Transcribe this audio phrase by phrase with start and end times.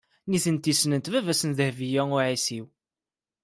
[0.29, 2.65] Nitenti ssnent baba-s n Dehbiya u Ɛisiw.